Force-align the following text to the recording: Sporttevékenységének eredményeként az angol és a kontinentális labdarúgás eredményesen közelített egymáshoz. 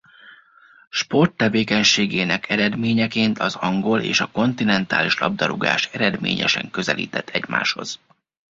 Sporttevékenységének 0.89 2.49
eredményeként 2.49 3.39
az 3.39 3.55
angol 3.55 4.01
és 4.01 4.19
a 4.21 4.25
kontinentális 4.31 5.17
labdarúgás 5.19 5.85
eredményesen 5.93 6.69
közelített 6.71 7.29
egymáshoz. 7.29 7.99